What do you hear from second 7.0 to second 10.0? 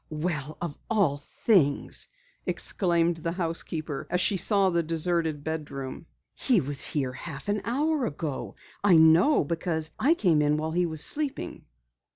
a half hour ago. I know because